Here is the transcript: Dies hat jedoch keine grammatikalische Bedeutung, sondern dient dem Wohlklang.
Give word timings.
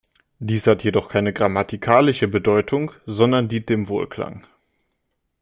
Dies 0.39 0.65
hat 0.65 0.83
jedoch 0.83 1.09
keine 1.09 1.31
grammatikalische 1.31 2.27
Bedeutung, 2.27 2.91
sondern 3.05 3.49
dient 3.49 3.69
dem 3.69 3.87
Wohlklang. 3.87 4.47